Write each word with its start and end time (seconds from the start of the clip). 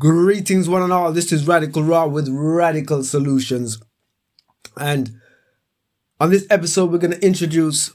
Greetings, 0.00 0.68
one 0.68 0.82
and 0.82 0.92
all. 0.92 1.10
This 1.10 1.32
is 1.32 1.48
Radical 1.48 1.82
Raw 1.82 2.06
with 2.06 2.28
Radical 2.28 3.02
Solutions. 3.02 3.80
And 4.76 5.18
on 6.20 6.30
this 6.30 6.46
episode, 6.50 6.92
we're 6.92 6.98
going 6.98 7.18
to 7.18 7.26
introduce 7.26 7.92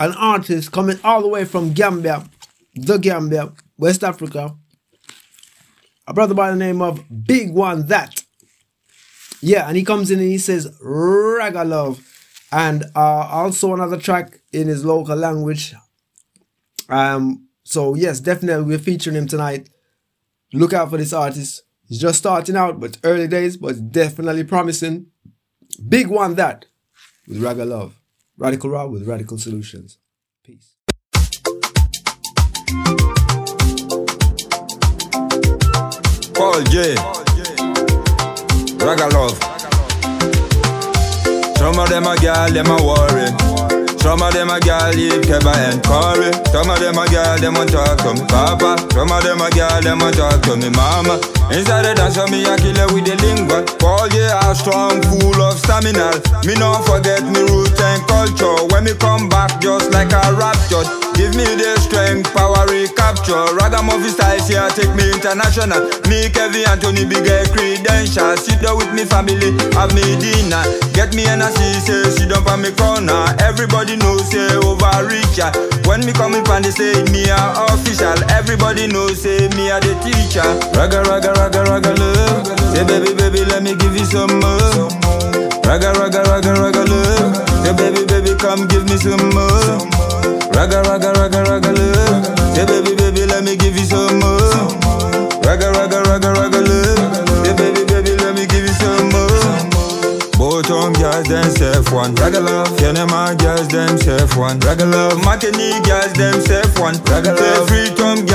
an 0.00 0.10
artist 0.14 0.72
coming 0.72 0.98
all 1.04 1.22
the 1.22 1.28
way 1.28 1.44
from 1.44 1.72
Gambia, 1.72 2.28
the 2.74 2.96
Gambia, 2.96 3.52
West 3.78 4.02
Africa. 4.02 4.56
A 6.08 6.12
brother 6.12 6.34
by 6.34 6.50
the 6.50 6.56
name 6.56 6.82
of 6.82 7.04
Big 7.26 7.52
One 7.52 7.86
That. 7.86 8.24
Yeah, 9.40 9.68
and 9.68 9.76
he 9.76 9.84
comes 9.84 10.10
in 10.10 10.18
and 10.18 10.28
he 10.28 10.38
says 10.38 10.76
Raga 10.82 11.62
Love. 11.62 12.04
And 12.50 12.86
uh, 12.96 13.28
also 13.30 13.72
another 13.72 13.98
track 13.98 14.40
in 14.52 14.66
his 14.66 14.84
local 14.84 15.14
language. 15.14 15.76
Um, 16.88 17.46
so 17.62 17.94
yes, 17.94 18.18
definitely 18.18 18.64
we're 18.64 18.78
featuring 18.78 19.14
him 19.14 19.28
tonight. 19.28 19.68
Look 20.54 20.74
out 20.74 20.90
for 20.90 20.98
this 20.98 21.14
artist. 21.14 21.62
He's 21.88 21.98
just 21.98 22.18
starting 22.18 22.56
out, 22.56 22.78
but 22.78 22.98
early 23.04 23.26
days, 23.26 23.56
but 23.56 23.90
definitely 23.90 24.44
promising. 24.44 25.06
Big 25.88 26.08
one 26.08 26.34
that 26.34 26.66
with 27.26 27.42
Raga 27.42 27.64
Love. 27.64 27.98
Radical 28.36 28.68
Raw 28.68 28.86
with 28.86 29.08
Radical 29.08 29.38
Solutions. 29.38 29.96
Peace. 30.44 30.76
Paul 36.34 36.62
J. 36.64 36.96
Raga 38.84 39.08
Love. 39.14 39.38
Some 41.56 41.78
of 41.78 41.88
them 41.88 42.06
a 42.06 42.16
girl, 42.16 42.50
them 42.50 42.66
a 42.66 42.76
worry. 42.82 43.61
Some 44.02 44.20
of 44.20 44.32
them 44.34 44.50
a 44.50 44.58
girl 44.58 44.92
eat 44.98 45.22
Keba 45.22 45.54
and 45.54 45.82
curry. 45.84 46.30
Some 46.50 46.68
of 46.70 46.80
them 46.80 46.98
a 46.98 47.06
girl, 47.06 47.38
them 47.38 47.56
a 47.56 47.64
talk 47.64 47.98
to 47.98 48.14
me 48.14 48.26
papa. 48.26 48.76
Some 48.92 49.10
of 49.12 49.22
them 49.22 49.40
a 49.40 49.48
girl, 49.50 49.80
them 49.80 50.02
a 50.02 50.10
talk 50.10 50.42
to 50.42 50.56
me 50.56 50.68
mama. 50.70 51.20
Inside 51.52 51.84
the 51.84 51.92
dance, 51.92 52.16
me 52.32 52.48
a 52.48 52.56
killer 52.56 52.88
with 52.96 53.04
the 53.04 53.12
lingua. 53.20 53.60
Paul, 53.76 54.08
yeah, 54.16 54.40
I 54.40 54.56
strong, 54.56 55.04
full 55.04 55.36
of 55.36 55.60
stamina. 55.60 56.16
Me 56.48 56.56
no 56.56 56.80
forget 56.88 57.20
me 57.28 57.44
roots 57.44 57.76
and 57.76 58.00
culture. 58.08 58.56
When 58.72 58.88
me 58.88 58.96
come 58.96 59.28
back, 59.28 59.60
just 59.60 59.92
like 59.92 60.16
a 60.16 60.32
rapture. 60.32 60.80
Give 61.12 61.36
me 61.36 61.44
the 61.44 61.76
strength, 61.76 62.32
power 62.32 62.64
recapture. 62.72 63.52
Ragamuffin 63.52 64.08
style, 64.08 64.40
here 64.48 64.64
take 64.72 64.96
me 64.96 65.12
international. 65.12 65.92
Me, 66.08 66.32
Kevin, 66.32 66.64
Anthony, 66.64 67.04
big 67.04 67.28
credentials. 67.52 68.48
Sit 68.48 68.64
down 68.64 68.80
with 68.80 68.88
me 68.96 69.04
family, 69.04 69.52
have 69.76 69.92
me 69.92 70.16
dinner. 70.16 70.64
Get 70.96 71.12
me 71.12 71.28
see, 71.28 71.76
say, 71.84 72.08
sit 72.16 72.32
down 72.32 72.48
for 72.48 72.56
me 72.56 72.72
corner. 72.72 73.28
Everybody 73.44 74.00
knows, 74.00 74.24
say, 74.32 74.56
overreach. 74.56 75.36
When 75.86 76.06
me 76.06 76.12
come 76.12 76.34
in 76.34 76.44
they 76.62 76.70
say 76.70 77.02
me 77.12 77.28
a 77.28 77.36
official. 77.68 78.16
Everybody 78.30 78.86
knows, 78.86 79.20
say, 79.20 79.48
me 79.52 79.68
a 79.68 79.80
the 79.80 79.92
teacher. 80.00 80.46
Raga, 80.78 81.02
raga, 81.10 81.32
raga, 81.34 81.41
raga, 81.42 81.62
raga 81.64 81.92
love. 81.98 82.46
Say, 82.74 82.84
baby, 82.84 83.14
baby, 83.14 83.44
let 83.44 83.62
me 83.62 83.74
give 83.74 83.96
you 83.96 84.04
some 84.04 84.30
more. 84.40 84.88
Raga, 85.66 85.90
raga, 85.98 86.22
raga, 86.30 86.52
raga, 86.54 86.84
love. 86.86 87.36
Say, 87.64 87.72
baby, 87.74 88.06
baby, 88.06 88.32
come 88.38 88.66
give 88.68 88.84
me 88.86 88.96
some 88.96 89.28
more. 89.34 89.82
Raga, 90.54 90.82
raga, 90.86 91.10
raga, 91.18 91.42
raga, 91.50 91.72
love. 91.72 92.26
Say, 92.54 92.64
baby, 92.66 92.94
baby, 92.94 93.26
let 93.26 93.42
me 93.44 93.56
give 93.56 93.76
you 93.76 93.84
some 93.84 94.20
more. 94.20 94.70
Raga, 95.42 95.70
raga, 95.74 95.98
raga, 96.06 96.30
raga, 96.38 96.60
love. 96.60 97.46
Say, 97.46 97.54
baby, 97.58 97.82
baby, 97.90 98.12
let 98.22 98.34
me 98.36 98.46
give 98.46 98.62
you 98.62 98.74
some 98.78 99.10
more. 99.10 99.30
Both 100.38 100.70
on 100.70 100.92
girls, 100.94 101.26
them 101.28 101.50
self 101.50 101.92
one. 101.92 102.14
Raga 102.16 102.40
love. 102.40 102.68
Kenema 102.78 103.36
girls, 103.38 103.68
them 103.68 103.96
self 103.98 104.36
one. 104.36 104.58
Raga 104.60 104.86
love. 104.86 105.18
Makeni 105.22 105.82
girls, 105.84 106.12
them 106.14 106.40
self 106.40 106.78
one. 106.78 106.96
Raga 107.10 107.34
love. 107.34 107.68
Self 107.68 107.98
one. 108.00 108.26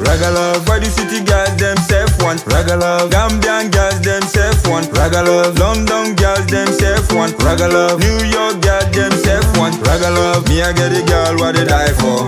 Raga 0.00 0.30
love. 0.30 0.64
Body 0.66 0.86
City 0.86 1.24
girls, 1.24 1.56
them 1.56 1.76
self 1.88 2.10
one. 2.22 2.38
Raga 2.46 2.76
love. 2.76 3.10
Gambian 3.10 3.70
girls, 3.72 4.00
them 4.00 4.22
self 4.22 4.66
one. 4.68 4.84
Raga 4.92 5.22
love. 5.22 5.58
London 5.58 6.14
girls, 6.16 6.46
them 6.46 6.68
self 6.68 7.12
one. 7.12 7.32
Raga 7.44 7.68
love. 7.68 8.00
New 8.00 8.18
York 8.28 8.60
girls, 8.60 8.90
them 8.92 9.12
self 9.24 9.46
one. 9.56 9.72
Raga 9.82 10.10
love. 10.10 10.48
Me 10.48 10.62
I 10.62 10.72
get 10.72 10.90
the 10.92 11.02
girl 11.06 11.36
what 11.38 11.54
they 11.54 11.64
die 11.64 11.92
for. 11.96 12.26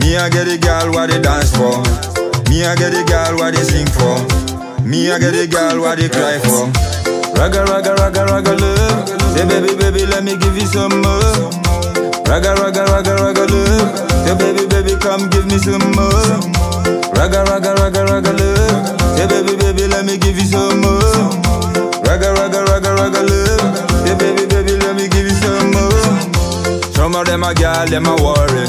Me 0.00 0.16
I 0.16 0.28
get 0.30 0.46
the 0.46 0.58
girl 0.58 0.92
what 0.92 1.10
they 1.10 1.20
dance 1.20 1.50
for. 1.54 1.82
Me 2.50 2.64
I 2.64 2.74
get 2.76 2.92
the 2.92 3.02
girl 3.06 3.36
what 3.38 3.54
they 3.54 3.62
sing 3.62 3.86
for. 3.86 4.16
Me 4.82 5.10
I 5.10 5.18
get 5.18 5.32
the 5.32 5.46
girl 5.46 5.80
what 5.80 5.98
they 5.98 6.08
cry 6.08 6.38
for. 6.38 6.70
Raga, 7.38 7.64
raga, 7.64 7.94
raga, 7.94 8.24
raga, 8.26 8.54
love. 8.54 9.08
Say, 9.34 9.44
baby, 9.46 9.74
baby, 9.76 10.06
let 10.06 10.24
me 10.24 10.36
give 10.36 10.56
you 10.56 10.66
some 10.66 11.02
more. 11.02 11.50
Raga, 12.24 12.54
raga, 12.54 12.84
raga, 12.86 13.14
raga, 13.18 13.44
love. 13.50 13.98
Say, 14.24 14.34
baby, 14.38 14.66
baby, 14.66 14.94
come 15.00 15.28
give 15.28 15.46
me 15.46 15.58
some 15.58 15.82
more. 15.92 16.55
Raga, 17.16 17.42
raga, 17.44 17.74
raga, 17.74 18.04
raga, 18.04 18.32
love. 18.32 19.00
Say, 19.16 19.26
baby, 19.26 19.56
baby, 19.56 19.86
let 19.88 20.04
me 20.04 20.16
give 20.18 20.36
you 20.38 20.44
some 20.46 20.80
more. 20.80 21.00
Raga, 22.06 22.32
raga, 22.38 22.62
raga, 22.64 22.90
raga, 22.94 23.22
love. 23.22 24.06
Say, 24.06 24.14
baby, 24.18 24.46
baby, 24.46 24.72
let 24.76 24.94
me 24.96 25.08
give 25.08 25.26
you 25.26 25.36
some 25.44 25.70
more. 25.72 26.92
Some 26.92 27.14
of 27.14 27.26
them 27.26 27.42
a 27.42 27.54
girl, 27.54 27.86
them 27.86 28.06
a 28.06 28.14
worry. 28.16 28.66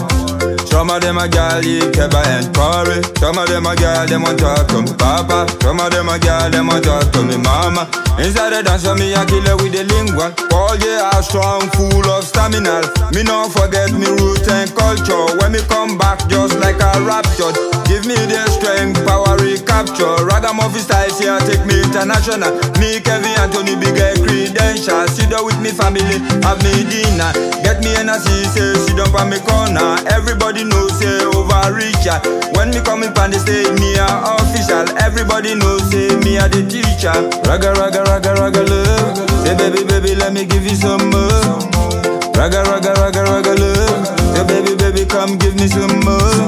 Some 0.68 0.90
of 0.90 1.02
them 1.02 1.18
a 1.18 1.28
girl 1.28 1.64
eat 1.64 1.96
keba 1.96 2.22
and 2.28 2.52
curry. 2.54 3.00
Some 3.18 3.38
of 3.38 3.48
them 3.48 3.66
a 3.66 3.76
girl, 3.76 4.06
them 4.06 4.24
want 4.24 4.40
talk 4.40 4.68
to 4.68 4.82
me 4.82 4.94
papa. 4.98 5.48
Some 5.62 5.80
of 5.80 5.92
them 5.92 6.10
a 6.10 6.20
girl, 6.20 6.50
them 6.50 6.68
want 6.68 6.84
talk 6.84 7.12
to 7.14 7.24
me 7.24 7.38
mama. 7.38 7.88
Inside 8.20 8.52
the 8.52 8.62
dance, 8.66 8.84
me 9.00 9.14
a 9.14 9.24
killer 9.26 9.56
with 9.58 9.72
the 9.72 9.88
lingua. 9.88 10.34
Paul, 10.50 10.76
yeah, 10.84 11.10
I 11.14 11.22
strong, 11.22 11.70
full 11.78 12.04
of 12.12 12.26
stamina. 12.26 12.84
Me 13.14 13.24
no 13.24 13.48
forget 13.48 13.94
me 13.94 14.10
roots 14.20 14.50
and 14.50 14.68
culture. 14.76 15.38
When 15.40 15.54
me 15.54 15.62
come 15.72 15.98
back, 15.98 16.20
just 16.28 16.60
like 16.60 16.82
a 16.82 16.92
rapture. 17.06 17.54
Give 17.88 18.04
me 18.04 18.20
the 18.28 18.44
strength, 18.52 19.00
power 19.08 19.40
recapture. 19.40 20.26
Ragamuffin 20.28 20.84
style, 20.84 21.14
here 21.16 21.40
take 21.48 21.64
me 21.64 21.80
international. 21.80 22.52
Me, 22.82 23.00
Kevin, 23.00 23.38
Anthony, 23.40 23.77
with 25.44 25.60
me 25.62 25.72
family, 25.72 26.20
have 26.46 26.62
me 26.64 26.84
dinner. 26.88 27.32
Get 27.64 27.84
me 27.84 27.94
see, 28.20 28.44
say, 28.50 28.74
sit 28.86 28.98
down 28.98 29.10
for 29.12 29.26
me 29.26 29.38
corner. 29.46 29.98
Everybody 30.10 30.64
knows, 30.64 30.94
say, 31.00 31.26
overreach. 31.36 32.08
When 32.56 32.70
me 32.72 32.82
come 32.82 33.04
in 33.04 33.12
and 33.18 33.34
they 33.34 33.40
say, 33.40 33.64
me 33.78 33.96
a 33.96 34.08
official. 34.40 34.88
Everybody 34.98 35.56
knows, 35.56 35.84
say, 35.92 36.16
me 36.24 36.38
a 36.38 36.48
the 36.48 36.64
teacher. 36.66 37.14
Raga, 37.46 37.74
raga, 37.78 38.04
raga, 38.04 38.34
raga, 38.40 38.64
love. 38.64 39.18
Say, 39.46 39.56
baby, 39.58 39.84
baby, 39.86 40.16
let 40.16 40.34
me 40.34 40.46
give 40.46 40.64
you 40.64 40.76
some 40.76 41.10
more. 41.10 41.60
Raga, 42.38 42.64
raga, 42.70 42.94
raga, 43.02 43.24
raga, 43.24 43.54
love. 43.56 44.08
Say, 44.36 44.44
baby, 44.48 44.76
baby, 44.76 45.06
come 45.06 45.38
give 45.38 45.56
me 45.56 45.68
some 45.68 46.00
more. 46.02 46.48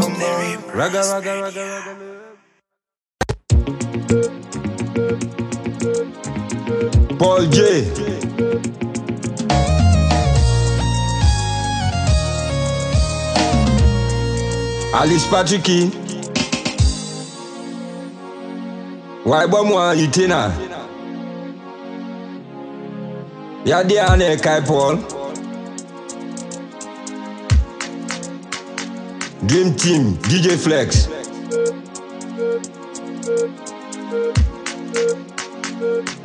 Raga, 0.73 1.01
raga, 1.11 1.41
raga, 1.41 1.63
raga, 1.65 1.93
love. 1.99 2.28
Paul 7.19 7.47
J. 7.51 7.83
Alice 14.93 15.27
Patricky. 15.27 15.89
Why 19.25 19.47
bomwa 19.47 19.95
itina? 19.95 20.51
Ya 23.65 23.83
diane 23.83 24.37
kai 24.37 24.61
Paul. 24.61 24.97
Dream 29.45 29.73
Team, 29.75 30.17
DJ 30.29 30.57
Flex. 30.57 31.09
Yayo, 35.79 36.18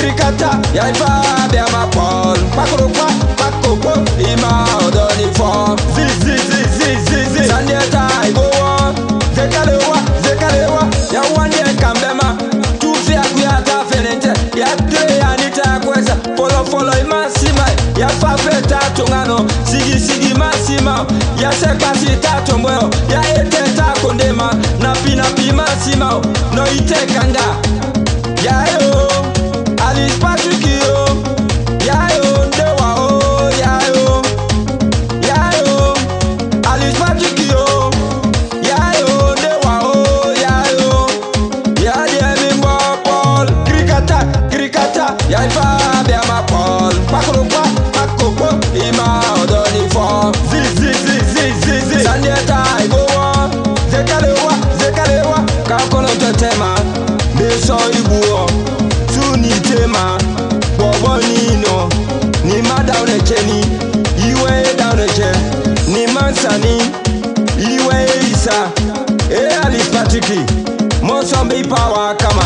kirikata 0.00 0.50
yaifa 0.74 1.22
biama 1.50 1.86
paul. 1.86 2.38
Pakorokwa 2.56 3.06
pakokwo 3.36 3.92
ima 4.32 4.66
odoni 4.86 5.26
fɔ 5.36 5.50
zizizizizizi 5.94 7.42
sandiɛta 7.48 8.02
igowo 8.28 8.94
zekalewa 9.36 9.96
zekalewa 10.24 10.82
yawandiɛ 11.14 11.70
e 11.70 11.74
kanbɛma 11.82 12.28
tufiakuya 12.80 13.54
ta 13.66 13.76
fenetɛ 13.90 14.32
yatire 14.60 15.16
yanita 15.22 15.66
kwɛsɛ 15.84 16.14
fɔlɔfɔlɔ 16.36 17.00
ima 17.04 17.20
sima. 17.38 17.64
Yafafɛ 18.00 18.54
ta 18.68 18.80
tunganɔ 18.96 19.38
sigisigi 19.68 20.32
ma 20.38 20.50
sima. 20.64 20.94
Yasɛkpasi 21.42 22.20
ta 22.22 22.40
tɔnbɔyɔ 22.46 22.84
yayetɛ 23.12 23.76
ta 23.76 23.92
kondema. 24.02 24.48
Napinapi 24.80 25.52
ma 25.52 25.66
sima. 25.84 26.08
Nɔyitɛ 26.54 26.98
kanga. 27.14 27.46
imansani 66.02 66.82
iwe 67.72 68.04
isa 68.32 68.70
e 69.30 69.46
alipatiki 69.66 70.40
mosombi 71.02 71.64
pawa 71.64 72.14
kama 72.14 72.44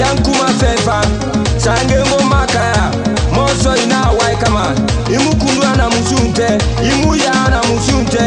yankumafefa 0.00 1.00
sangengo 1.56 2.18
makaya 2.30 2.90
moso 3.34 3.76
ina 3.76 4.10
waikama 4.10 4.74
imukundwa 5.14 5.76
na 5.76 5.88
musunte 5.90 6.46
imuyana 6.92 7.62
musunte 7.62 8.18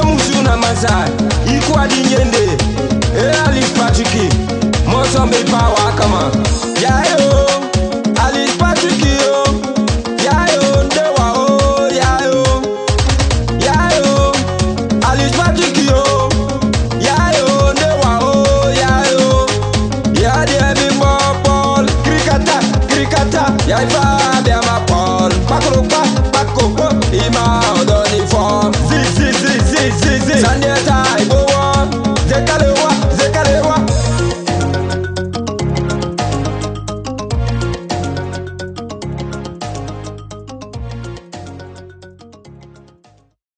emusu 0.00 0.42
na 0.42 0.56
masa 0.56 1.08
ikwadinyende 1.56 2.41